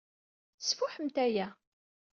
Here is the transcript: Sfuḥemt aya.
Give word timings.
Sfuḥemt 0.67 1.17
aya. 1.25 1.47